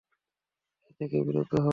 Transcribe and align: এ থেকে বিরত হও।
এ 0.87 0.91
থেকে 0.99 1.17
বিরত 1.25 1.51
হও। 1.55 1.69